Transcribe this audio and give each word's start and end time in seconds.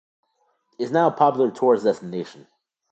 It 0.79 0.85
is 0.85 0.91
now 0.91 1.09
a 1.09 1.11
popular 1.11 1.51
tourist 1.51 1.83
destination. 1.85 2.47